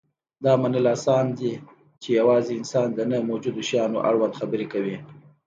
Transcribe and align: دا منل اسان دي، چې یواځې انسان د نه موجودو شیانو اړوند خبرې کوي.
دا 0.43 0.51
منل 0.61 0.87
اسان 0.95 1.25
دي، 1.39 1.53
چې 2.01 2.09
یواځې 2.19 2.51
انسان 2.59 2.87
د 2.93 2.99
نه 3.11 3.17
موجودو 3.29 3.61
شیانو 3.69 3.99
اړوند 4.09 4.37
خبرې 4.39 4.65
کوي. 4.73 4.97